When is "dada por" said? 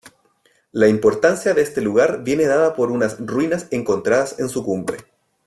2.47-2.89